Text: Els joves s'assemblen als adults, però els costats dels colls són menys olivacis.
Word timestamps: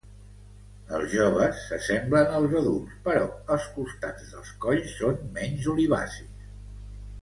Els 0.99 1.11
joves 1.17 1.59
s'assemblen 1.65 2.33
als 2.39 2.57
adults, 2.63 2.97
però 3.09 3.27
els 3.59 3.71
costats 3.79 4.35
dels 4.35 4.53
colls 4.67 4.99
són 5.03 5.25
menys 5.41 5.73
olivacis. 5.79 6.47